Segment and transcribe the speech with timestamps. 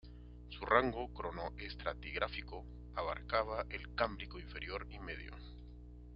[0.49, 2.65] Su rango cronoestratigráfico
[2.95, 5.31] abarcaba el Cámbrico inferior y medio.